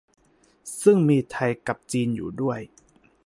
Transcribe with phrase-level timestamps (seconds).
[0.81, 2.59] ซึ่งมีไทยกับจีนอยู่ด้วย